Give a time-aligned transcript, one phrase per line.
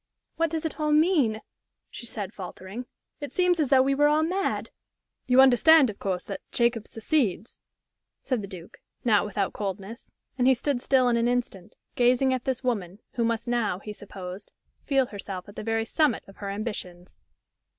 [0.35, 1.41] "What does it all mean?"
[1.91, 2.87] she said, faltering.
[3.19, 4.71] "It seems as though we were all mad."
[5.27, 7.61] "You understand, of course, that Jacob succeeds?"
[8.23, 12.63] said the Duke, not without coldness; and he stood still an instant, gazing at this
[12.63, 14.51] woman, who must now, he supposed,
[14.87, 17.19] feel herself at the very summit of her ambitions.